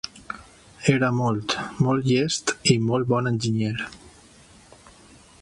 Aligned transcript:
Era 0.93 1.09
molt, 1.17 1.53
molt 1.87 2.09
llest 2.13 2.55
i 2.75 2.79
molt 2.87 3.13
bon 3.13 3.33
enginyer. 3.35 3.75